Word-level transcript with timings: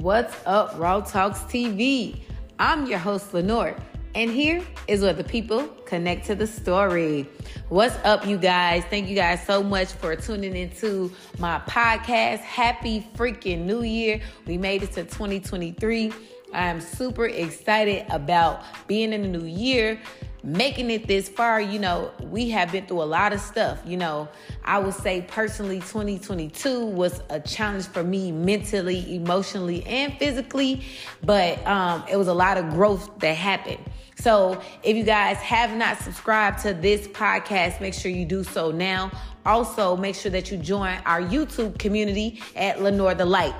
What's 0.00 0.34
up, 0.46 0.78
Raw 0.78 1.02
Talks 1.02 1.40
TV? 1.40 2.22
I'm 2.58 2.86
your 2.86 2.98
host, 2.98 3.34
Lenore, 3.34 3.76
and 4.14 4.30
here 4.30 4.62
is 4.88 5.02
where 5.02 5.12
the 5.12 5.22
people 5.22 5.68
connect 5.84 6.24
to 6.28 6.34
the 6.34 6.46
story. 6.46 7.28
What's 7.68 7.96
up, 7.96 8.26
you 8.26 8.38
guys? 8.38 8.82
Thank 8.88 9.10
you 9.10 9.14
guys 9.14 9.44
so 9.44 9.62
much 9.62 9.92
for 9.92 10.16
tuning 10.16 10.56
into 10.56 11.12
my 11.38 11.60
podcast. 11.68 12.38
Happy 12.38 13.06
freaking 13.14 13.66
New 13.66 13.82
Year! 13.82 14.22
We 14.46 14.56
made 14.56 14.82
it 14.82 14.92
to 14.92 15.02
2023. 15.02 16.14
I 16.54 16.64
am 16.64 16.80
super 16.80 17.26
excited 17.26 18.06
about 18.08 18.62
being 18.86 19.12
in 19.12 19.20
the 19.20 19.28
new 19.28 19.44
year 19.44 20.00
making 20.42 20.90
it 20.90 21.06
this 21.06 21.28
far, 21.28 21.60
you 21.60 21.78
know, 21.78 22.10
we 22.20 22.50
have 22.50 22.72
been 22.72 22.86
through 22.86 23.02
a 23.02 23.04
lot 23.04 23.32
of 23.32 23.40
stuff. 23.40 23.80
You 23.84 23.96
know, 23.96 24.28
I 24.64 24.78
would 24.78 24.94
say 24.94 25.22
personally, 25.28 25.80
2022 25.80 26.86
was 26.86 27.22
a 27.30 27.40
challenge 27.40 27.86
for 27.86 28.02
me 28.02 28.32
mentally, 28.32 29.16
emotionally, 29.16 29.84
and 29.84 30.12
physically, 30.18 30.84
but 31.22 31.64
um, 31.66 32.04
it 32.10 32.16
was 32.16 32.28
a 32.28 32.34
lot 32.34 32.56
of 32.58 32.70
growth 32.70 33.18
that 33.20 33.36
happened. 33.36 33.80
So, 34.16 34.60
if 34.82 34.96
you 34.96 35.02
guys 35.02 35.38
have 35.38 35.74
not 35.74 35.98
subscribed 35.98 36.60
to 36.62 36.74
this 36.74 37.08
podcast, 37.08 37.80
make 37.80 37.94
sure 37.94 38.10
you 38.10 38.26
do 38.26 38.44
so 38.44 38.70
now. 38.70 39.10
Also, 39.46 39.96
make 39.96 40.14
sure 40.14 40.30
that 40.30 40.50
you 40.50 40.58
join 40.58 40.98
our 41.06 41.22
YouTube 41.22 41.78
community 41.78 42.42
at 42.54 42.82
Lenore 42.82 43.14
the 43.14 43.24
Light. 43.24 43.54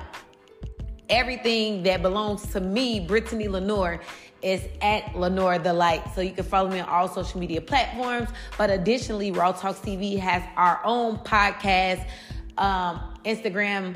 Everything 1.09 1.81
that 1.83 2.03
belongs 2.03 2.45
to 2.53 2.61
me, 2.61 2.99
Brittany 2.99 3.47
Lenore, 3.47 4.01
is 4.41 4.61
at 4.81 5.15
Lenore 5.15 5.59
the 5.59 5.73
Light. 5.73 6.03
So 6.13 6.21
you 6.21 6.31
can 6.31 6.43
follow 6.43 6.69
me 6.69 6.79
on 6.79 6.89
all 6.89 7.07
social 7.07 7.39
media 7.39 7.61
platforms. 7.61 8.29
But 8.57 8.69
additionally, 8.69 9.31
Raw 9.31 9.51
Talks 9.51 9.79
TV 9.79 10.17
has 10.19 10.43
our 10.55 10.81
own 10.83 11.17
podcast, 11.17 12.07
um, 12.57 13.01
Instagram 13.25 13.95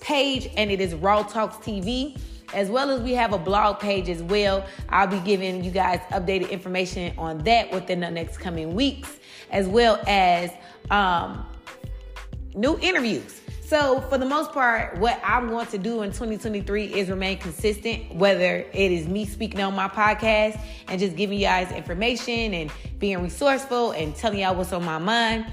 page, 0.00 0.48
and 0.56 0.70
it 0.70 0.80
is 0.80 0.94
Raw 0.94 1.22
Talks 1.22 1.56
TV. 1.56 2.18
As 2.54 2.70
well 2.70 2.90
as 2.90 3.00
we 3.00 3.12
have 3.12 3.32
a 3.32 3.38
blog 3.38 3.80
page 3.80 4.08
as 4.08 4.22
well. 4.22 4.64
I'll 4.88 5.08
be 5.08 5.18
giving 5.18 5.64
you 5.64 5.72
guys 5.72 5.98
updated 6.12 6.50
information 6.50 7.12
on 7.18 7.38
that 7.38 7.72
within 7.72 8.00
the 8.00 8.10
next 8.10 8.38
coming 8.38 8.74
weeks, 8.74 9.18
as 9.50 9.66
well 9.66 10.00
as 10.06 10.52
um, 10.90 11.44
new 12.54 12.78
interviews. 12.78 13.40
So, 13.66 14.00
for 14.02 14.16
the 14.16 14.26
most 14.26 14.52
part, 14.52 14.96
what 14.98 15.20
I'm 15.24 15.48
going 15.48 15.66
to 15.66 15.78
do 15.78 16.02
in 16.02 16.12
2023 16.12 16.84
is 16.84 17.10
remain 17.10 17.36
consistent, 17.38 18.14
whether 18.14 18.58
it 18.58 18.92
is 18.92 19.08
me 19.08 19.24
speaking 19.24 19.60
on 19.60 19.74
my 19.74 19.88
podcast 19.88 20.60
and 20.86 21.00
just 21.00 21.16
giving 21.16 21.36
you 21.36 21.46
guys 21.46 21.72
information 21.72 22.54
and 22.54 22.70
being 23.00 23.20
resourceful 23.20 23.90
and 23.90 24.14
telling 24.14 24.38
y'all 24.38 24.54
what's 24.54 24.72
on 24.72 24.84
my 24.84 24.98
mind, 24.98 25.46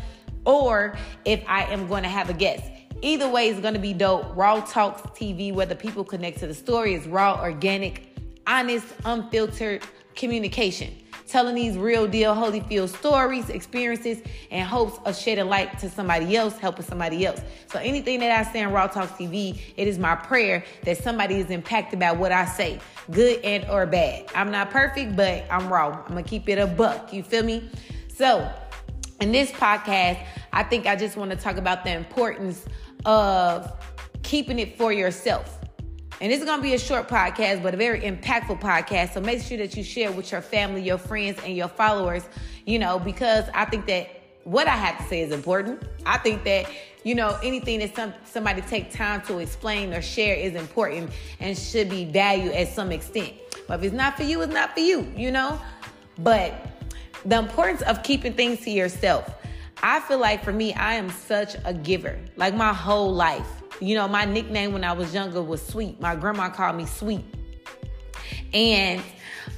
or 0.45 0.95
if 1.25 1.43
I 1.47 1.63
am 1.73 1.87
going 1.87 2.03
to 2.03 2.09
have 2.09 2.29
a 2.29 2.33
guest. 2.33 2.63
Either 3.01 3.27
way 3.27 3.47
is 3.47 3.59
going 3.59 3.73
to 3.73 3.79
be 3.79 3.93
dope. 3.93 4.35
Raw 4.35 4.59
Talks 4.61 5.01
TV, 5.19 5.51
where 5.51 5.65
the 5.65 5.75
people 5.75 6.03
connect 6.03 6.37
to 6.41 6.45
the 6.45 6.53
story, 6.53 6.93
is 6.93 7.07
raw, 7.07 7.41
organic, 7.41 8.15
honest, 8.45 8.85
unfiltered 9.05 9.81
communication 10.13 10.93
telling 11.27 11.55
these 11.55 11.77
real 11.77 12.07
deal 12.07 12.33
Holyfield 12.35 12.89
stories, 12.89 13.49
experiences, 13.49 14.21
and 14.51 14.67
hopes 14.67 14.99
of 15.05 15.15
shedding 15.15 15.47
light 15.47 15.79
to 15.79 15.89
somebody 15.89 16.35
else, 16.35 16.57
helping 16.57 16.85
somebody 16.85 17.25
else. 17.25 17.41
So 17.71 17.79
anything 17.79 18.19
that 18.19 18.31
I 18.31 18.51
say 18.51 18.63
on 18.63 18.71
Raw 18.71 18.87
Talk 18.87 19.17
TV, 19.17 19.59
it 19.77 19.87
is 19.87 19.97
my 19.97 20.15
prayer 20.15 20.63
that 20.83 20.97
somebody 20.97 21.35
is 21.35 21.49
impacted 21.49 21.99
by 21.99 22.11
what 22.11 22.31
I 22.31 22.45
say, 22.45 22.79
good 23.11 23.39
and 23.43 23.65
or 23.69 23.85
bad. 23.85 24.25
I'm 24.35 24.51
not 24.51 24.71
perfect, 24.71 25.15
but 25.15 25.45
I'm 25.49 25.71
raw. 25.71 26.03
I'm 26.03 26.09
gonna 26.09 26.23
keep 26.23 26.49
it 26.49 26.57
a 26.57 26.67
buck. 26.67 27.13
You 27.13 27.23
feel 27.23 27.43
me? 27.43 27.69
So 28.15 28.49
in 29.21 29.31
this 29.31 29.51
podcast, 29.51 30.23
I 30.51 30.63
think 30.63 30.85
I 30.85 30.95
just 30.95 31.17
want 31.17 31.31
to 31.31 31.37
talk 31.37 31.57
about 31.57 31.83
the 31.83 31.93
importance 31.93 32.65
of 33.05 33.71
keeping 34.21 34.59
it 34.59 34.77
for 34.77 34.93
yourself 34.93 35.59
and 36.21 36.31
this 36.31 36.39
is 36.39 36.45
going 36.45 36.59
to 36.59 36.63
be 36.63 36.73
a 36.73 36.79
short 36.79 37.07
podcast, 37.07 37.63
but 37.63 37.73
a 37.73 37.77
very 37.77 38.01
impactful 38.01 38.59
podcast. 38.59 39.13
So 39.13 39.21
make 39.21 39.41
sure 39.41 39.57
that 39.57 39.75
you 39.75 39.83
share 39.83 40.11
with 40.11 40.31
your 40.31 40.41
family, 40.41 40.81
your 40.81 40.97
friends, 40.97 41.39
and 41.43 41.55
your 41.55 41.67
followers, 41.67 42.23
you 42.65 42.79
know, 42.79 42.99
because 42.99 43.45
I 43.53 43.65
think 43.65 43.85
that 43.87 44.09
what 44.43 44.67
I 44.67 44.75
have 44.75 44.97
to 44.97 45.03
say 45.05 45.21
is 45.21 45.31
important. 45.31 45.83
I 46.05 46.17
think 46.17 46.43
that, 46.43 46.69
you 47.03 47.15
know, 47.15 47.37
anything 47.43 47.79
that 47.79 47.95
some, 47.95 48.13
somebody 48.25 48.61
take 48.61 48.91
time 48.91 49.21
to 49.23 49.39
explain 49.39 49.93
or 49.93 50.01
share 50.01 50.35
is 50.35 50.55
important 50.55 51.11
and 51.39 51.57
should 51.57 51.89
be 51.89 52.05
valued 52.05 52.53
at 52.53 52.67
some 52.69 52.91
extent. 52.91 53.33
But 53.67 53.79
if 53.79 53.85
it's 53.85 53.95
not 53.95 54.17
for 54.17 54.23
you, 54.23 54.41
it's 54.41 54.53
not 54.53 54.73
for 54.73 54.81
you, 54.81 55.11
you 55.15 55.31
know? 55.31 55.59
But 56.17 56.67
the 57.25 57.39
importance 57.39 57.81
of 57.83 58.03
keeping 58.03 58.33
things 58.33 58.61
to 58.61 58.71
yourself. 58.71 59.33
I 59.81 59.99
feel 60.01 60.19
like 60.19 60.43
for 60.43 60.53
me, 60.53 60.73
I 60.73 60.93
am 60.93 61.09
such 61.09 61.55
a 61.65 61.73
giver, 61.73 62.17
like 62.37 62.53
my 62.55 62.73
whole 62.73 63.13
life. 63.13 63.62
You 63.79 63.95
know, 63.95 64.07
my 64.07 64.25
nickname 64.25 64.73
when 64.73 64.83
I 64.83 64.93
was 64.93 65.13
younger 65.13 65.41
was 65.41 65.65
Sweet. 65.65 65.99
My 65.99 66.15
grandma 66.15 66.49
called 66.49 66.75
me 66.75 66.85
Sweet. 66.85 67.25
And 68.53 69.01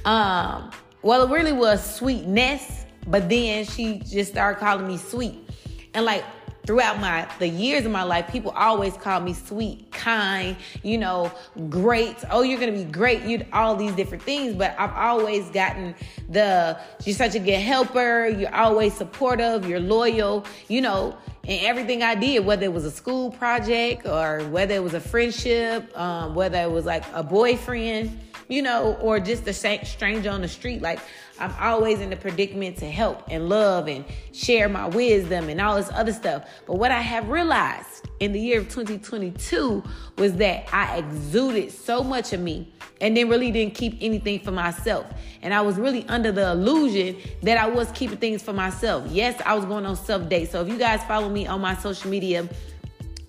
um, 0.04 0.70
well, 1.02 1.22
it 1.26 1.30
really 1.30 1.52
was 1.52 1.94
Sweetness, 1.96 2.86
but 3.06 3.28
then 3.28 3.64
she 3.64 3.98
just 3.98 4.32
started 4.32 4.58
calling 4.58 4.86
me 4.86 4.96
Sweet. 4.96 5.48
And 5.94 6.04
like 6.04 6.24
throughout 6.66 7.00
my 7.00 7.28
the 7.38 7.48
years 7.48 7.86
of 7.86 7.92
my 7.92 8.02
life, 8.02 8.26
people 8.28 8.50
always 8.50 8.94
call 8.94 9.20
me 9.20 9.32
sweet, 9.32 9.90
kind, 9.92 10.56
you 10.82 10.98
know, 10.98 11.30
great. 11.70 12.16
Oh, 12.30 12.42
you're 12.42 12.58
gonna 12.58 12.72
be 12.72 12.84
great. 12.84 13.22
You 13.22 13.46
all 13.52 13.76
these 13.76 13.92
different 13.92 14.24
things, 14.24 14.54
but 14.54 14.74
I've 14.78 14.92
always 14.92 15.48
gotten 15.50 15.94
the 16.28 16.78
you're 17.04 17.14
such 17.14 17.34
a 17.36 17.38
good 17.38 17.60
helper. 17.60 18.26
You're 18.28 18.54
always 18.54 18.94
supportive. 18.94 19.68
You're 19.68 19.80
loyal. 19.80 20.44
You 20.68 20.80
know, 20.80 21.16
in 21.46 21.64
everything 21.64 22.02
I 22.02 22.16
did, 22.16 22.44
whether 22.44 22.64
it 22.64 22.72
was 22.72 22.84
a 22.84 22.90
school 22.90 23.30
project 23.30 24.06
or 24.06 24.40
whether 24.50 24.74
it 24.74 24.82
was 24.82 24.94
a 24.94 25.00
friendship, 25.00 25.96
um, 25.96 26.34
whether 26.34 26.60
it 26.60 26.70
was 26.70 26.84
like 26.84 27.04
a 27.14 27.22
boyfriend, 27.22 28.18
you 28.48 28.62
know, 28.62 28.94
or 29.00 29.20
just 29.20 29.46
a 29.46 29.52
stranger 29.52 30.30
on 30.30 30.40
the 30.40 30.48
street. 30.48 30.82
Like 30.82 30.98
I'm 31.38 31.54
always 31.60 32.00
in 32.00 32.10
the 32.10 32.16
predicament 32.16 32.78
to 32.78 32.90
help 32.90 33.22
and 33.28 33.48
love 33.48 33.88
and 33.88 34.04
share 34.32 34.68
my 34.68 34.88
wisdom 34.88 35.48
and 35.48 35.60
all 35.60 35.76
this 35.76 35.90
other 35.92 36.12
stuff. 36.12 36.48
But 36.66 36.76
what 36.76 36.90
I 36.90 37.00
have 37.00 37.28
realized 37.28 38.08
in 38.20 38.32
the 38.32 38.40
year 38.40 38.60
of 38.60 38.68
2022 38.68 39.84
was 40.16 40.34
that 40.34 40.66
I 40.72 40.98
exuded 40.98 41.70
so 41.70 42.02
much 42.02 42.32
of 42.32 42.40
me 42.40 42.72
and 43.00 43.16
then 43.16 43.28
really 43.28 43.50
didn't 43.50 43.74
keep 43.74 43.98
anything 44.00 44.40
for 44.40 44.52
myself. 44.52 45.06
And 45.42 45.52
I 45.52 45.60
was 45.60 45.76
really 45.76 46.06
under 46.08 46.32
the 46.32 46.52
illusion 46.52 47.16
that 47.42 47.58
I 47.58 47.66
was 47.68 47.90
keeping 47.92 48.16
things 48.16 48.42
for 48.42 48.54
myself. 48.54 49.06
Yes, 49.10 49.40
I 49.44 49.54
was 49.54 49.64
going 49.66 49.84
on 49.84 49.96
self 49.96 50.28
dates. 50.28 50.52
So 50.52 50.62
if 50.62 50.68
you 50.68 50.78
guys 50.78 51.02
follow 51.04 51.28
me 51.28 51.35
on 51.44 51.60
my 51.60 51.74
social 51.76 52.10
media, 52.10 52.48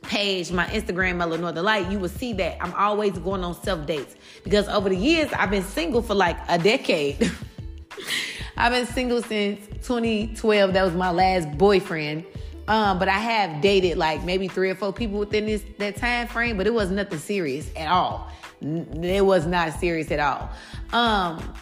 page, 0.03 0.51
my 0.51 0.65
Instagram, 0.67 1.27
Lenore 1.27 1.51
the 1.51 1.63
Light, 1.63 1.91
you 1.91 1.99
will 1.99 2.09
see 2.09 2.33
that 2.33 2.57
I'm 2.61 2.73
always 2.75 3.17
going 3.17 3.43
on 3.43 3.61
self 3.61 3.85
dates 3.85 4.15
because 4.43 4.67
over 4.69 4.89
the 4.89 4.95
years 4.95 5.31
I've 5.33 5.49
been 5.49 5.63
single 5.63 6.01
for 6.01 6.13
like 6.13 6.37
a 6.47 6.57
decade. 6.57 7.31
I've 8.57 8.71
been 8.71 8.87
single 8.87 9.21
since 9.21 9.65
2012. 9.85 10.73
That 10.73 10.83
was 10.83 10.93
my 10.93 11.11
last 11.11 11.57
boyfriend. 11.57 12.25
Um, 12.67 12.99
but 12.99 13.07
I 13.07 13.17
have 13.17 13.61
dated 13.61 13.97
like 13.97 14.23
maybe 14.23 14.47
three 14.47 14.69
or 14.69 14.75
four 14.75 14.91
people 14.91 15.19
within 15.19 15.45
this 15.45 15.63
that 15.77 15.95
time 15.95 16.27
frame, 16.27 16.57
but 16.57 16.67
it 16.67 16.73
was 16.73 16.91
nothing 16.91 17.19
serious 17.19 17.69
at 17.75 17.87
all. 17.87 18.29
It 18.61 19.23
was 19.23 19.45
not 19.45 19.79
serious 19.79 20.11
at 20.11 20.19
all. 20.19 20.49
Um, 20.91 21.53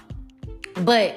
but 0.84 1.16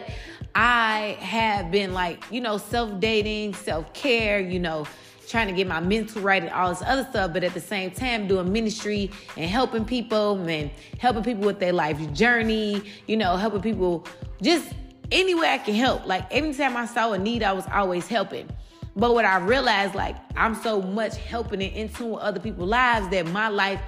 I 0.54 1.16
have 1.20 1.70
been 1.70 1.94
like, 1.94 2.24
you 2.30 2.40
know, 2.40 2.58
self 2.58 3.00
dating, 3.00 3.54
self 3.54 3.94
care, 3.94 4.40
you 4.40 4.58
know, 4.58 4.86
trying 5.28 5.46
to 5.46 5.52
get 5.52 5.66
my 5.66 5.80
mental 5.80 6.22
right 6.22 6.42
and 6.42 6.50
all 6.52 6.70
this 6.70 6.82
other 6.86 7.06
stuff, 7.10 7.32
but 7.32 7.44
at 7.44 7.54
the 7.54 7.60
same 7.60 7.90
time 7.90 8.26
doing 8.26 8.52
ministry 8.52 9.10
and 9.36 9.50
helping 9.50 9.84
people 9.84 10.36
and 10.48 10.70
helping 10.98 11.22
people 11.22 11.44
with 11.44 11.60
their 11.60 11.72
life 11.72 11.98
journey, 12.12 12.82
you 13.06 13.16
know, 13.16 13.36
helping 13.36 13.60
people 13.60 14.06
just 14.40 14.72
any 15.12 15.34
way 15.34 15.48
I 15.48 15.58
can 15.58 15.74
help. 15.74 16.06
Like 16.06 16.26
anytime 16.30 16.76
I 16.76 16.86
saw 16.86 17.12
a 17.12 17.18
need, 17.18 17.42
I 17.42 17.52
was 17.52 17.66
always 17.72 18.06
helping. 18.06 18.48
But 18.96 19.14
what 19.14 19.24
I 19.24 19.38
realized, 19.38 19.94
like 19.94 20.16
I'm 20.36 20.54
so 20.54 20.82
much 20.82 21.16
helping 21.16 21.62
and 21.62 21.74
into 21.74 22.14
other 22.14 22.40
people's 22.40 22.68
lives 22.68 23.08
that 23.10 23.26
my 23.28 23.48
life 23.48 23.80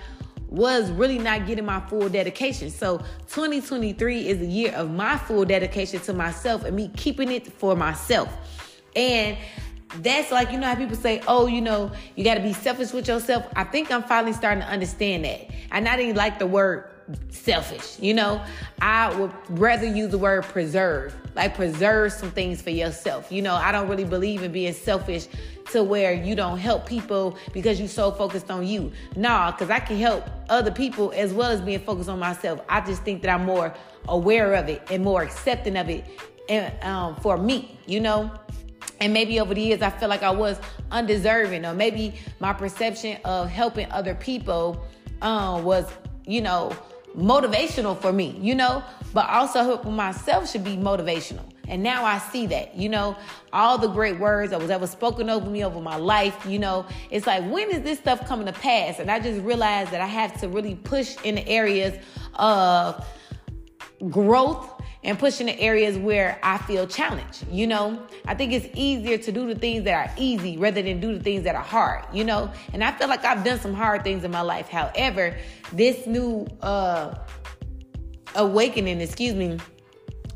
was 0.49 0.91
really 0.91 1.19
not 1.19 1.47
getting 1.47 1.65
my 1.65 1.81
full 1.81 2.09
dedication. 2.09 2.71
So 2.71 2.99
2023 3.29 4.29
is 4.29 4.41
a 4.41 4.47
year 4.47 4.73
of 4.75 4.91
my 4.91 5.17
full 5.17 5.45
dedication 5.45 6.01
to 6.01 6.13
myself 6.13 6.65
and 6.65 6.77
me 6.77 6.91
keeping 6.97 7.31
it 7.31 7.53
for 7.53 7.77
myself. 7.77 8.29
And 8.97 9.37
that's 9.97 10.31
like, 10.31 10.53
you 10.53 10.59
know 10.59 10.67
how 10.67 10.75
people 10.75 10.97
say, 10.97 11.23
oh, 11.27 11.47
you 11.47 11.61
know, 11.61 11.91
you 12.17 12.25
got 12.25 12.35
to 12.35 12.43
be 12.43 12.53
selfish 12.53 12.93
with 12.93 13.09
yourself. 13.09 13.47
I 13.57 13.65
think 13.65 13.91
I'm 13.91 14.03
finally 14.03 14.33
starting 14.33 14.63
to 14.63 14.69
understand 14.69 15.25
that. 15.25 15.49
And 15.71 15.89
I 15.89 15.97
didn't 15.97 16.11
even 16.11 16.17
like 16.17 16.39
the 16.39 16.47
word 16.47 16.91
selfish. 17.31 17.99
You 18.01 18.15
know, 18.15 18.43
I 18.81 19.15
would 19.19 19.33
rather 19.49 19.87
use 19.87 20.11
the 20.11 20.19
word 20.19 20.45
preserve, 20.45 21.15
like 21.35 21.55
preserve 21.55 22.13
some 22.13 22.31
things 22.31 22.63
for 22.63 22.71
yourself. 22.71 23.33
You 23.33 23.43
know, 23.43 23.55
I 23.55 23.73
don't 23.73 23.89
really 23.89 24.05
believe 24.05 24.43
in 24.43 24.53
being 24.53 24.73
selfish 24.73 25.27
to 25.73 25.83
where 25.83 26.13
you 26.13 26.35
don't 26.35 26.59
help 26.59 26.87
people 26.87 27.37
because 27.53 27.79
you're 27.79 27.89
so 27.89 28.11
focused 28.13 28.51
on 28.51 28.67
you. 28.67 28.93
Nah, 29.17 29.53
because 29.53 29.71
I 29.71 29.81
can 29.81 29.97
help 29.97 30.29
other 30.49 30.71
people 30.71 31.13
as 31.15 31.33
well 31.33 31.51
as 31.51 31.61
being 31.61 31.81
focused 31.81 32.09
on 32.09 32.19
myself. 32.19 32.61
I 32.69 32.81
just 32.81 33.03
think 33.03 33.23
that 33.23 33.31
I'm 33.31 33.45
more 33.45 33.75
aware 34.09 34.55
of 34.55 34.69
it 34.69 34.83
and 34.91 35.05
more 35.05 35.23
accepting 35.23 35.77
of 35.77 35.89
it 35.89 36.05
and, 36.49 36.73
um, 36.85 37.17
for 37.17 37.37
me, 37.37 37.79
you 37.87 38.01
know? 38.01 38.31
And 39.01 39.13
maybe 39.13 39.41
over 39.41 39.55
the 39.55 39.63
years, 39.63 39.83
I 39.83 39.91
feel 39.91 40.09
like 40.09 40.23
I 40.23 40.31
was 40.31 40.61
undeserving, 40.91 41.65
or 41.65 41.75
maybe 41.75 42.15
my 42.39 42.53
perception 42.53 43.19
of 43.25 43.49
helping 43.49 43.91
other 43.91 44.15
people 44.15 44.85
um, 45.23 45.65
was 45.65 45.87
you 46.31 46.41
know, 46.41 46.77
motivational 47.17 48.01
for 48.01 48.13
me, 48.13 48.39
you 48.41 48.55
know, 48.55 48.83
but 49.13 49.29
also 49.29 49.65
helping 49.65 49.95
myself 49.95 50.49
should 50.49 50.65
be 50.65 50.77
motivational. 50.77 51.45
And 51.69 51.83
now 51.83 52.05
I 52.05 52.19
see 52.19 52.47
that, 52.47 52.77
you 52.77 52.89
know, 52.89 53.17
all 53.53 53.79
the 53.79 53.89
great 53.89 54.19
words 54.19 54.51
that 54.51 54.61
was 54.61 54.71
ever 54.71 54.87
spoken 54.87 55.29
over 55.29 55.49
me 55.49 55.65
over 55.65 55.81
my 55.81 55.97
life, 55.97 56.47
you 56.47 56.59
know, 56.59 56.87
it's 57.11 57.27
like, 57.27 57.49
when 57.51 57.71
is 57.71 57.83
this 57.83 57.99
stuff 57.99 58.27
coming 58.27 58.47
to 58.47 58.53
pass? 58.53 58.99
And 58.99 59.11
I 59.11 59.21
just 59.21 59.41
realized 59.43 59.91
that 59.91 60.01
I 60.01 60.07
have 60.07 60.41
to 60.41 60.49
really 60.49 60.77
push 60.77 61.17
in 61.25 61.37
the 61.37 61.49
areas 61.49 61.97
of 62.35 63.05
growth 64.09 64.80
and 65.03 65.19
pushing 65.19 65.47
the 65.47 65.59
areas 65.59 65.97
where 65.97 66.39
I 66.43 66.59
feel 66.59 66.87
challenged. 66.87 67.47
You 67.51 67.67
know, 67.67 68.03
I 68.27 68.35
think 68.35 68.53
it's 68.53 68.69
easier 68.75 69.19
to 69.19 69.33
do 69.33 69.47
the 69.47 69.59
things 69.59 69.85
that 69.85 70.09
are 70.09 70.15
easy 70.19 70.59
rather 70.59 70.83
than 70.83 71.01
do 71.01 71.17
the 71.17 71.23
things 71.23 71.45
that 71.45 71.55
are 71.55 71.63
hard, 71.63 72.05
you 72.13 72.25
know, 72.25 72.51
and 72.73 72.85
I 72.85 72.93
feel 72.93 73.09
like 73.09 73.25
I've 73.25 73.45
done 73.45 73.59
some 73.59 73.75
hard 73.75 74.05
things 74.05 74.25
in 74.25 74.31
my 74.31 74.43
life. 74.43 74.69
However, 74.69 75.37
this 75.73 76.07
new 76.07 76.47
uh 76.63 77.15
awakening, 78.35 79.01
excuse 79.01 79.35
me, 79.35 79.59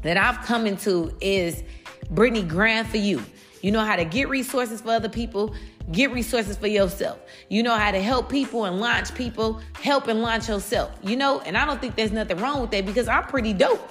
that 0.02 0.16
I've 0.16 0.44
come 0.44 0.66
into 0.66 1.14
is 1.20 1.62
Brittany 2.10 2.42
Grand 2.42 2.88
for 2.88 2.96
you. 2.96 3.22
You 3.62 3.72
know 3.72 3.84
how 3.84 3.96
to 3.96 4.04
get 4.04 4.28
resources 4.28 4.82
for 4.82 4.90
other 4.90 5.08
people, 5.08 5.54
get 5.92 6.12
resources 6.12 6.56
for 6.56 6.66
yourself. 6.66 7.18
You 7.48 7.62
know 7.62 7.74
how 7.76 7.90
to 7.90 8.00
help 8.00 8.28
people 8.28 8.64
and 8.64 8.80
launch 8.80 9.14
people, 9.14 9.60
help 9.80 10.08
and 10.08 10.22
launch 10.22 10.48
yourself. 10.48 10.92
You 11.02 11.16
know, 11.16 11.40
and 11.40 11.56
I 11.56 11.64
don't 11.66 11.80
think 11.80 11.96
there's 11.96 12.12
nothing 12.12 12.38
wrong 12.38 12.60
with 12.60 12.70
that 12.70 12.86
because 12.86 13.08
I'm 13.08 13.24
pretty 13.24 13.52
dope. 13.52 13.90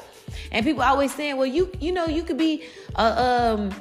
And 0.52 0.66
people 0.66 0.84
always 0.84 1.14
saying, 1.14 1.38
well, 1.38 1.46
you 1.46 1.72
you 1.80 1.92
know, 1.92 2.06
you 2.06 2.24
could 2.24 2.38
be 2.38 2.64
a 2.96 3.24
um 3.24 3.72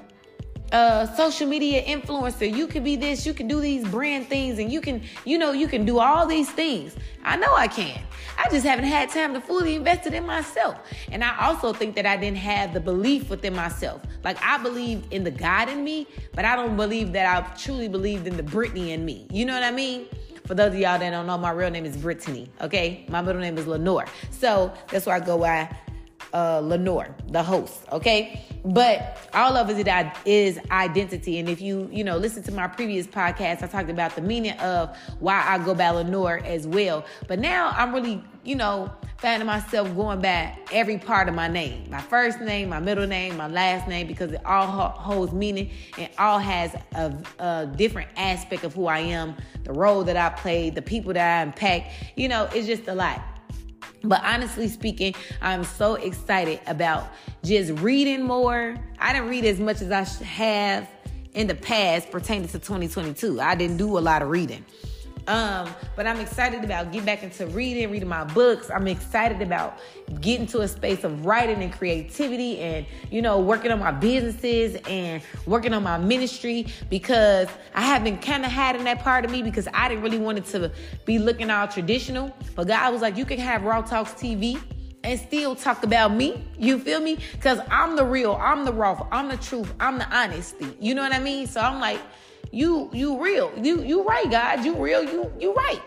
social 1.14 1.46
media 1.46 1.82
influencer. 1.84 2.50
You 2.50 2.66
could 2.66 2.84
be 2.84 2.96
this, 2.96 3.26
you 3.26 3.34
can 3.34 3.46
do 3.46 3.60
these 3.60 3.86
brand 3.86 4.28
things, 4.28 4.58
and 4.58 4.72
you 4.72 4.80
can, 4.80 5.02
you 5.24 5.38
know, 5.38 5.52
you 5.52 5.68
can 5.68 5.84
do 5.84 5.98
all 5.98 6.26
these 6.26 6.50
things. 6.50 6.96
I 7.24 7.36
know 7.36 7.54
I 7.54 7.68
can. 7.68 8.00
I 8.38 8.48
just 8.48 8.64
haven't 8.64 8.86
had 8.86 9.10
time 9.10 9.34
to 9.34 9.40
fully 9.40 9.76
invest 9.76 10.06
it 10.06 10.14
in 10.14 10.26
myself. 10.26 10.76
And 11.10 11.22
I 11.22 11.46
also 11.46 11.72
think 11.72 11.94
that 11.96 12.06
I 12.06 12.16
didn't 12.16 12.38
have 12.38 12.72
the 12.72 12.80
belief 12.80 13.28
within 13.28 13.54
myself. 13.54 14.02
Like 14.24 14.38
I 14.42 14.58
believe 14.58 15.04
in 15.10 15.22
the 15.22 15.30
God 15.30 15.68
in 15.68 15.84
me, 15.84 16.06
but 16.34 16.44
I 16.44 16.56
don't 16.56 16.76
believe 16.76 17.12
that 17.12 17.26
I 17.26 17.54
truly 17.54 17.88
believed 17.88 18.26
in 18.26 18.36
the 18.36 18.42
Brittany 18.42 18.92
in 18.92 19.04
me. 19.04 19.26
You 19.30 19.44
know 19.44 19.52
what 19.52 19.62
I 19.62 19.70
mean? 19.70 20.06
For 20.46 20.54
those 20.54 20.72
of 20.72 20.78
y'all 20.78 20.98
that 20.98 21.10
don't 21.10 21.26
know, 21.26 21.38
my 21.38 21.50
real 21.50 21.70
name 21.70 21.84
is 21.84 21.96
Brittany. 21.96 22.48
Okay, 22.60 23.04
my 23.08 23.20
middle 23.20 23.40
name 23.40 23.58
is 23.58 23.66
Lenore. 23.66 24.06
So 24.30 24.72
that's 24.88 25.06
why 25.06 25.16
I 25.16 25.20
go 25.20 25.38
by 25.38 25.76
uh, 26.32 26.60
Lenore, 26.60 27.14
the 27.28 27.42
host, 27.42 27.82
okay? 27.90 28.40
But 28.64 29.18
all 29.34 29.56
of 29.56 29.70
it 29.70 29.88
is 30.24 30.58
identity. 30.70 31.38
And 31.38 31.48
if 31.48 31.60
you, 31.60 31.88
you 31.92 32.04
know, 32.04 32.16
listen 32.16 32.42
to 32.44 32.52
my 32.52 32.68
previous 32.68 33.06
podcast, 33.06 33.62
I 33.62 33.66
talked 33.66 33.90
about 33.90 34.14
the 34.14 34.22
meaning 34.22 34.52
of 34.58 34.96
why 35.18 35.44
I 35.46 35.58
go 35.58 35.74
by 35.74 35.90
Lenore 35.90 36.38
as 36.44 36.66
well. 36.66 37.04
But 37.26 37.38
now 37.38 37.70
I'm 37.76 37.92
really, 37.92 38.22
you 38.44 38.54
know, 38.54 38.92
finding 39.18 39.46
myself 39.46 39.94
going 39.94 40.20
by 40.20 40.56
every 40.72 40.98
part 40.98 41.28
of 41.28 41.34
my 41.34 41.48
name. 41.48 41.88
My 41.90 42.00
first 42.00 42.40
name, 42.40 42.70
my 42.70 42.80
middle 42.80 43.06
name, 43.06 43.36
my 43.36 43.46
last 43.46 43.86
name, 43.86 44.06
because 44.06 44.32
it 44.32 44.44
all 44.44 44.66
holds 44.66 45.32
meaning 45.32 45.70
and 45.96 46.08
all 46.18 46.38
has 46.38 46.74
a, 46.94 47.14
a 47.38 47.66
different 47.66 48.10
aspect 48.16 48.64
of 48.64 48.74
who 48.74 48.86
I 48.86 48.98
am, 48.98 49.36
the 49.62 49.72
role 49.72 50.02
that 50.04 50.16
I 50.16 50.30
play, 50.30 50.70
the 50.70 50.82
people 50.82 51.12
that 51.12 51.38
I 51.38 51.42
impact. 51.42 51.92
You 52.16 52.28
know, 52.28 52.48
it's 52.52 52.66
just 52.66 52.88
a 52.88 52.94
lot. 52.94 53.22
But 54.04 54.22
honestly 54.24 54.68
speaking, 54.68 55.14
I'm 55.40 55.64
so 55.64 55.94
excited 55.94 56.60
about 56.66 57.08
just 57.44 57.72
reading 57.80 58.22
more. 58.22 58.76
I 58.98 59.12
didn't 59.12 59.28
read 59.28 59.44
as 59.44 59.60
much 59.60 59.80
as 59.80 59.90
I 59.90 60.24
have 60.24 60.88
in 61.34 61.46
the 61.46 61.54
past 61.54 62.10
pertaining 62.10 62.48
to 62.48 62.58
2022. 62.58 63.40
I 63.40 63.54
didn't 63.54 63.76
do 63.76 63.98
a 63.98 64.00
lot 64.00 64.22
of 64.22 64.28
reading. 64.28 64.64
Um, 65.28 65.72
but 65.94 66.06
I'm 66.06 66.18
excited 66.18 66.64
about 66.64 66.90
getting 66.90 67.06
back 67.06 67.22
into 67.22 67.46
reading, 67.48 67.90
reading 67.90 68.08
my 68.08 68.24
books. 68.24 68.70
I'm 68.70 68.88
excited 68.88 69.40
about 69.40 69.78
getting 70.20 70.46
to 70.48 70.60
a 70.60 70.68
space 70.68 71.04
of 71.04 71.24
writing 71.24 71.62
and 71.62 71.72
creativity 71.72 72.58
and, 72.58 72.84
you 73.10 73.22
know, 73.22 73.38
working 73.38 73.70
on 73.70 73.78
my 73.78 73.92
businesses 73.92 74.80
and 74.88 75.22
working 75.46 75.72
on 75.74 75.82
my 75.82 75.96
ministry 75.96 76.66
because 76.90 77.48
I 77.74 77.82
haven't 77.82 78.20
kind 78.20 78.44
of 78.44 78.50
had 78.50 78.74
in 78.74 78.84
that 78.84 78.98
part 79.00 79.24
of 79.24 79.30
me 79.30 79.42
because 79.42 79.68
I 79.72 79.88
didn't 79.88 80.02
really 80.02 80.18
want 80.18 80.38
it 80.38 80.44
to 80.46 80.72
be 81.04 81.18
looking 81.18 81.50
all 81.50 81.68
traditional. 81.68 82.34
But 82.56 82.66
God 82.66 82.92
was 82.92 83.02
like, 83.02 83.16
you 83.16 83.24
can 83.24 83.38
have 83.38 83.62
Raw 83.62 83.82
Talks 83.82 84.12
TV 84.12 84.60
and 85.04 85.18
still 85.20 85.54
talk 85.54 85.84
about 85.84 86.12
me. 86.12 86.44
You 86.58 86.78
feel 86.78 87.00
me? 87.00 87.18
Because 87.32 87.60
I'm 87.70 87.96
the 87.96 88.04
real, 88.04 88.34
I'm 88.34 88.64
the 88.64 88.72
raw, 88.72 89.06
I'm 89.10 89.28
the 89.28 89.36
truth, 89.36 89.72
I'm 89.80 89.98
the 89.98 90.08
honesty. 90.16 90.76
You 90.80 90.94
know 90.94 91.02
what 91.02 91.12
I 91.12 91.18
mean? 91.18 91.46
So 91.46 91.60
I'm 91.60 91.80
like, 91.80 92.00
you 92.52 92.90
you 92.92 93.20
real. 93.20 93.50
You 93.56 93.82
you 93.82 94.04
right, 94.04 94.30
God. 94.30 94.64
You 94.64 94.74
real. 94.74 95.02
You 95.02 95.32
you 95.40 95.52
right. 95.54 95.80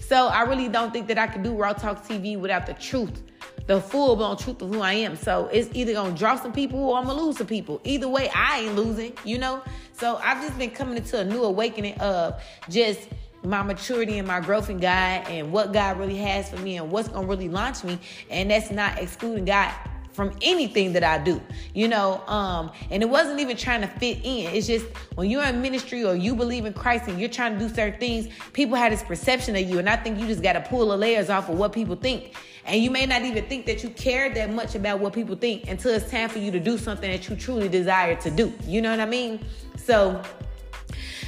So 0.00 0.26
I 0.26 0.42
really 0.42 0.68
don't 0.68 0.92
think 0.92 1.06
that 1.06 1.18
I 1.18 1.28
could 1.28 1.44
do 1.44 1.54
Raw 1.54 1.72
Talk 1.72 2.04
TV 2.04 2.38
without 2.38 2.66
the 2.66 2.74
truth, 2.74 3.22
the 3.66 3.80
full 3.80 4.16
blown 4.16 4.36
truth 4.36 4.60
of 4.60 4.74
who 4.74 4.80
I 4.80 4.94
am. 4.94 5.14
So 5.14 5.48
it's 5.52 5.70
either 5.72 5.92
gonna 5.92 6.16
draw 6.16 6.34
some 6.34 6.52
people 6.52 6.80
or 6.80 6.98
I'm 6.98 7.06
gonna 7.06 7.22
lose 7.22 7.38
some 7.38 7.46
people. 7.46 7.80
Either 7.84 8.08
way, 8.08 8.28
I 8.34 8.60
ain't 8.60 8.74
losing, 8.74 9.12
you 9.24 9.38
know? 9.38 9.62
So 9.92 10.16
I've 10.16 10.42
just 10.42 10.58
been 10.58 10.70
coming 10.70 10.96
into 10.96 11.20
a 11.20 11.24
new 11.24 11.44
awakening 11.44 11.94
of 11.98 12.42
just 12.68 13.08
my 13.44 13.62
maturity 13.62 14.18
and 14.18 14.26
my 14.26 14.40
growth 14.40 14.68
in 14.68 14.78
God 14.78 15.28
and 15.28 15.52
what 15.52 15.72
God 15.72 15.98
really 15.98 16.16
has 16.16 16.50
for 16.50 16.58
me 16.58 16.78
and 16.78 16.90
what's 16.90 17.08
gonna 17.08 17.26
really 17.26 17.48
launch 17.48 17.84
me. 17.84 17.98
And 18.30 18.50
that's 18.50 18.72
not 18.72 18.98
excluding 18.98 19.44
God 19.44 19.72
from 20.12 20.32
anything 20.42 20.92
that 20.92 21.04
I 21.04 21.18
do, 21.18 21.40
you 21.74 21.88
know. 21.88 22.26
Um, 22.26 22.70
and 22.90 23.02
it 23.02 23.08
wasn't 23.08 23.40
even 23.40 23.56
trying 23.56 23.80
to 23.82 23.86
fit 23.86 24.18
in. 24.24 24.54
It's 24.54 24.66
just 24.66 24.86
when 25.14 25.30
you're 25.30 25.44
in 25.44 25.62
ministry 25.62 26.04
or 26.04 26.14
you 26.14 26.34
believe 26.34 26.66
in 26.66 26.72
Christ 26.72 27.08
and 27.08 27.18
you're 27.18 27.28
trying 27.28 27.58
to 27.58 27.58
do 27.58 27.72
certain 27.72 27.98
things, 27.98 28.28
people 28.52 28.76
have 28.76 28.90
this 28.90 29.02
perception 29.02 29.56
of 29.56 29.62
you. 29.62 29.78
And 29.78 29.88
I 29.88 29.96
think 29.96 30.18
you 30.18 30.26
just 30.26 30.42
got 30.42 30.54
to 30.54 30.60
pull 30.60 30.88
the 30.88 30.96
layers 30.96 31.30
off 31.30 31.48
of 31.48 31.58
what 31.58 31.72
people 31.72 31.96
think. 31.96 32.34
And 32.66 32.82
you 32.82 32.90
may 32.90 33.06
not 33.06 33.22
even 33.22 33.44
think 33.46 33.66
that 33.66 33.82
you 33.82 33.90
care 33.90 34.32
that 34.34 34.52
much 34.52 34.74
about 34.74 35.00
what 35.00 35.12
people 35.12 35.36
think 35.36 35.68
until 35.68 35.92
it's 35.92 36.10
time 36.10 36.28
for 36.28 36.38
you 36.38 36.50
to 36.50 36.60
do 36.60 36.76
something 36.76 37.10
that 37.10 37.28
you 37.28 37.36
truly 37.36 37.68
desire 37.68 38.16
to 38.16 38.30
do. 38.30 38.52
You 38.64 38.82
know 38.82 38.90
what 38.90 39.00
I 39.00 39.06
mean? 39.06 39.44
So, 39.76 40.22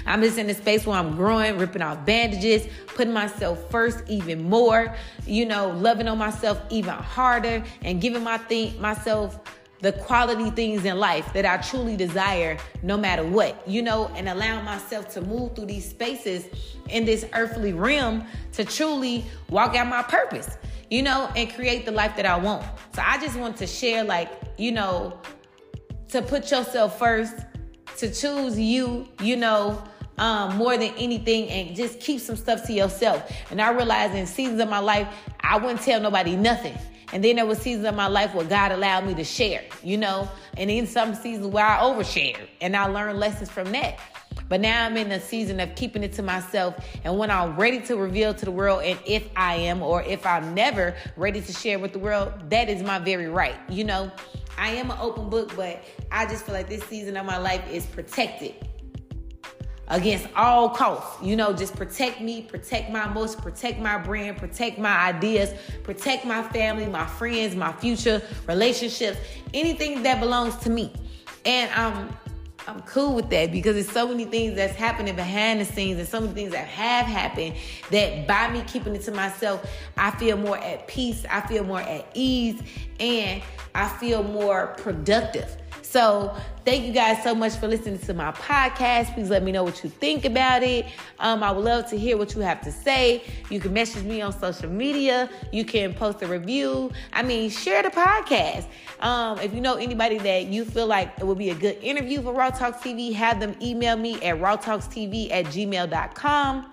I'm 0.06 0.22
just 0.22 0.38
in 0.38 0.48
a 0.50 0.54
space 0.54 0.86
where 0.86 0.98
I'm 0.98 1.16
growing, 1.16 1.58
ripping 1.58 1.82
off 1.82 2.04
bandages, 2.04 2.66
putting 2.88 3.12
myself 3.12 3.70
first 3.70 4.02
even 4.08 4.48
more, 4.48 4.94
you 5.26 5.46
know, 5.46 5.70
loving 5.70 6.08
on 6.08 6.18
myself 6.18 6.60
even 6.70 6.94
harder, 6.94 7.64
and 7.82 8.00
giving 8.00 8.22
my 8.22 8.38
thing 8.38 8.80
myself 8.80 9.40
the 9.80 9.92
quality 9.92 10.48
things 10.50 10.84
in 10.84 10.96
life 10.96 11.32
that 11.32 11.44
I 11.44 11.56
truly 11.56 11.96
desire 11.96 12.56
no 12.84 12.96
matter 12.96 13.24
what, 13.24 13.66
you 13.68 13.82
know, 13.82 14.06
and 14.14 14.28
allowing 14.28 14.64
myself 14.64 15.08
to 15.14 15.20
move 15.20 15.56
through 15.56 15.66
these 15.66 15.90
spaces 15.90 16.46
in 16.88 17.04
this 17.04 17.26
earthly 17.32 17.72
realm 17.72 18.24
to 18.52 18.64
truly 18.64 19.24
walk 19.50 19.74
out 19.74 19.88
my 19.88 20.02
purpose, 20.02 20.56
you 20.88 21.02
know, 21.02 21.28
and 21.34 21.52
create 21.52 21.84
the 21.84 21.90
life 21.90 22.14
that 22.14 22.26
I 22.26 22.36
want. 22.36 22.64
So 22.94 23.02
I 23.04 23.18
just 23.18 23.36
want 23.36 23.56
to 23.56 23.66
share, 23.66 24.04
like, 24.04 24.30
you 24.56 24.70
know, 24.70 25.20
to 26.10 26.22
put 26.22 26.52
yourself 26.52 26.96
first, 26.96 27.34
to 27.96 28.08
choose 28.12 28.58
you, 28.60 29.08
you 29.20 29.36
know, 29.36 29.82
um, 30.18 30.56
more 30.56 30.76
than 30.76 30.92
anything 30.96 31.48
and 31.48 31.76
just 31.76 32.00
keep 32.00 32.20
some 32.20 32.36
stuff 32.36 32.64
to 32.66 32.72
yourself. 32.72 33.30
And 33.50 33.60
I 33.60 33.70
realized 33.72 34.14
in 34.14 34.26
seasons 34.26 34.60
of 34.60 34.68
my 34.68 34.78
life, 34.78 35.08
I 35.40 35.56
wouldn't 35.56 35.80
tell 35.80 36.00
nobody 36.00 36.36
nothing. 36.36 36.76
And 37.12 37.22
then 37.22 37.36
there 37.36 37.46
was 37.46 37.58
seasons 37.58 37.86
of 37.86 37.94
my 37.94 38.06
life 38.06 38.34
where 38.34 38.46
God 38.46 38.72
allowed 38.72 39.06
me 39.06 39.14
to 39.14 39.24
share, 39.24 39.62
you 39.82 39.98
know, 39.98 40.30
and 40.56 40.70
in 40.70 40.86
some 40.86 41.14
seasons 41.14 41.46
where 41.46 41.64
I 41.64 41.78
overshared 41.80 42.48
and 42.60 42.74
I 42.74 42.86
learned 42.86 43.18
lessons 43.18 43.50
from 43.50 43.70
that. 43.72 43.98
But 44.48 44.60
now 44.60 44.86
I'm 44.86 44.96
in 44.96 45.12
a 45.12 45.20
season 45.20 45.60
of 45.60 45.74
keeping 45.74 46.02
it 46.02 46.12
to 46.14 46.22
myself. 46.22 46.74
And 47.04 47.18
when 47.18 47.30
I'm 47.30 47.56
ready 47.56 47.80
to 47.82 47.96
reveal 47.96 48.32
to 48.34 48.44
the 48.44 48.50
world, 48.50 48.82
and 48.82 48.98
if 49.06 49.28
I 49.36 49.56
am, 49.56 49.82
or 49.82 50.02
if 50.02 50.26
I'm 50.26 50.54
never 50.54 50.94
ready 51.16 51.40
to 51.42 51.52
share 51.52 51.78
with 51.78 51.92
the 51.92 51.98
world, 51.98 52.32
that 52.48 52.68
is 52.68 52.82
my 52.82 52.98
very 52.98 53.28
right. 53.28 53.56
You 53.68 53.84
know, 53.84 54.10
I 54.56 54.70
am 54.70 54.90
an 54.90 54.98
open 55.00 55.28
book, 55.28 55.54
but 55.54 55.84
I 56.10 56.26
just 56.26 56.44
feel 56.44 56.54
like 56.54 56.68
this 56.68 56.82
season 56.84 57.16
of 57.16 57.26
my 57.26 57.38
life 57.38 57.62
is 57.70 57.84
protected 57.86 58.54
against 59.92 60.26
all 60.34 60.70
costs. 60.70 61.22
You 61.22 61.36
know, 61.36 61.52
just 61.52 61.76
protect 61.76 62.20
me, 62.20 62.42
protect 62.42 62.90
my 62.90 63.06
emotions, 63.06 63.40
protect 63.40 63.78
my 63.78 63.98
brand, 63.98 64.38
protect 64.38 64.78
my 64.78 64.96
ideas, 64.96 65.52
protect 65.84 66.24
my 66.24 66.42
family, 66.42 66.86
my 66.86 67.06
friends, 67.06 67.54
my 67.54 67.72
future 67.74 68.22
relationships, 68.48 69.18
anything 69.54 70.02
that 70.02 70.18
belongs 70.18 70.56
to 70.56 70.70
me. 70.70 70.92
And 71.44 71.70
um 71.78 72.16
I'm 72.68 72.80
cool 72.82 73.16
with 73.16 73.28
that 73.30 73.50
because 73.50 73.74
there's 73.74 73.90
so 73.90 74.06
many 74.06 74.24
things 74.24 74.54
that's 74.54 74.76
happening 74.76 75.16
behind 75.16 75.60
the 75.60 75.64
scenes 75.64 75.98
and 75.98 76.06
so 76.06 76.20
many 76.20 76.32
things 76.32 76.52
that 76.52 76.68
have 76.68 77.06
happened 77.06 77.56
that 77.90 78.28
by 78.28 78.50
me 78.52 78.62
keeping 78.68 78.94
it 78.94 79.02
to 79.02 79.10
myself, 79.10 79.68
I 79.96 80.12
feel 80.12 80.36
more 80.36 80.58
at 80.58 80.86
peace, 80.86 81.24
I 81.28 81.40
feel 81.40 81.64
more 81.64 81.80
at 81.80 82.06
ease, 82.14 82.62
and 83.00 83.42
I 83.74 83.88
feel 83.88 84.22
more 84.22 84.76
productive. 84.78 85.56
So 85.92 86.34
thank 86.64 86.86
you 86.86 86.92
guys 86.94 87.22
so 87.22 87.34
much 87.34 87.54
for 87.56 87.68
listening 87.68 87.98
to 87.98 88.14
my 88.14 88.32
podcast. 88.32 89.12
Please 89.12 89.28
let 89.28 89.42
me 89.42 89.52
know 89.52 89.62
what 89.62 89.84
you 89.84 89.90
think 89.90 90.24
about 90.24 90.62
it. 90.62 90.86
Um, 91.18 91.42
I 91.42 91.50
would 91.50 91.66
love 91.66 91.90
to 91.90 91.98
hear 91.98 92.16
what 92.16 92.34
you 92.34 92.40
have 92.40 92.62
to 92.62 92.72
say. 92.72 93.22
You 93.50 93.60
can 93.60 93.74
message 93.74 94.02
me 94.04 94.22
on 94.22 94.32
social 94.32 94.70
media. 94.70 95.28
You 95.52 95.66
can 95.66 95.92
post 95.92 96.22
a 96.22 96.26
review. 96.26 96.90
I 97.12 97.22
mean, 97.22 97.50
share 97.50 97.82
the 97.82 97.90
podcast. 97.90 98.64
Um, 99.00 99.38
if 99.40 99.52
you 99.52 99.60
know 99.60 99.74
anybody 99.74 100.16
that 100.16 100.46
you 100.46 100.64
feel 100.64 100.86
like 100.86 101.12
it 101.18 101.26
would 101.26 101.36
be 101.36 101.50
a 101.50 101.54
good 101.54 101.76
interview 101.82 102.22
for 102.22 102.32
Raw 102.32 102.48
Talks 102.48 102.78
TV, 102.78 103.12
have 103.12 103.38
them 103.38 103.54
email 103.60 103.98
me 103.98 104.14
at 104.22 104.40
rawtalkstv 104.40 105.30
at 105.30 105.44
gmail.com. 105.44 106.72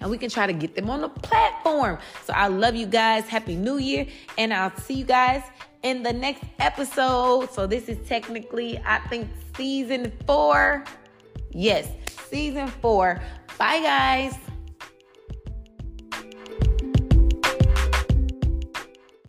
and 0.00 0.10
we 0.10 0.18
can 0.18 0.30
try 0.30 0.46
to 0.46 0.52
get 0.52 0.74
them 0.74 0.90
on 0.90 1.00
the 1.00 1.08
platform. 1.08 1.98
So 2.24 2.32
I 2.32 2.48
love 2.48 2.74
you 2.74 2.86
guys. 2.86 3.28
Happy 3.28 3.56
New 3.56 3.78
Year. 3.78 4.06
And 4.36 4.52
I'll 4.52 4.74
see 4.76 4.94
you 4.94 5.04
guys 5.04 5.42
in 5.82 6.02
the 6.02 6.12
next 6.12 6.44
episode. 6.58 7.50
So 7.52 7.66
this 7.66 7.88
is 7.88 7.98
technically, 8.08 8.80
I 8.84 8.98
think, 9.08 9.28
season 9.56 10.12
four. 10.26 10.84
Yes, 11.50 11.88
season 12.28 12.68
four. 12.68 13.20
Bye, 13.58 13.80
guys. 13.80 14.47